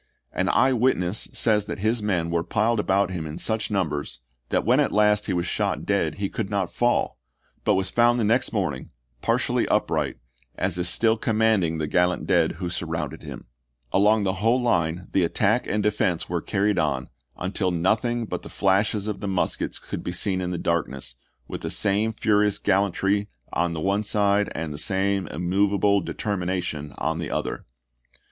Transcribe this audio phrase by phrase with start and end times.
[0.33, 4.65] An eye witness says that his men were piled about him in such numbers that
[4.65, 7.19] when at last Cox> he was shot dead he could not fall,
[7.63, 8.89] but was found "FrS.alm the next morning,
[9.21, 10.17] partially upright,
[10.55, 13.45] as if still com Naph95le'' manding the gallant dead who surrounded him.
[13.91, 16.47] FRANKLIN AND NASHVILLE 21 Along the whole line the attack and defense were chap.
[16.49, 16.51] i.
[16.51, 19.33] carried on, until nothing but the flashes of the Nov.3o,i86i.
[19.35, 21.13] muskets could be seen in the darkness,
[21.47, 27.19] with the same furious gallantry on the one side and the same immovable determination on
[27.19, 27.67] the other.